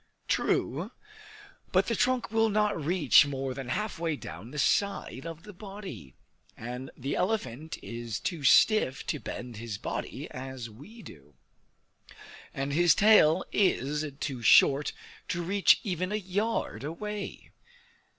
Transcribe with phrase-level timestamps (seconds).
[0.27, 0.89] True,
[1.71, 6.15] but the trunk will not reach more than halfway down the side of the body;
[6.57, 11.35] and the elephant is too stiff to bend his body as we do;
[12.51, 14.91] and his tail is too short
[15.27, 17.51] to reach even a yard each way.